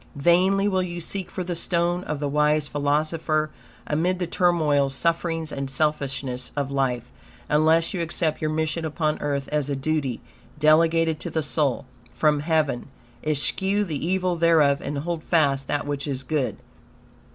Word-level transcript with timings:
Vainly 0.15 0.67
will 0.67 0.81
you 0.81 0.99
seek 0.99 1.29
for 1.29 1.43
this 1.43 1.61
stone 1.61 2.03
of 2.05 2.19
the 2.19 2.27
wise 2.27 2.67
philosopher 2.67 3.51
amid 3.85 4.17
the 4.17 4.25
turmoils, 4.25 4.95
sufferings, 4.95 5.51
and 5.51 5.69
selfishness 5.69 6.51
of 6.55 6.71
life, 6.71 7.11
unless 7.49 7.93
you 7.93 8.01
accept 8.01 8.41
your 8.41 8.49
mission 8.49 8.83
upon 8.83 9.19
earth 9.21 9.47
as 9.51 9.69
a 9.69 9.75
duty, 9.75 10.19
delegated 10.57 11.19
to 11.19 11.29
the 11.29 11.43
soul, 11.43 11.85
from 12.15 12.39
Heaven. 12.39 12.87
Eschew 13.23 13.83
the 13.83 14.03
evil 14.03 14.35
thereof, 14.35 14.81
and 14.81 14.97
hold 14.97 15.23
fast 15.23 15.67
that 15.67 15.85
which 15.85 16.07
is 16.07 16.23
good. 16.23 16.57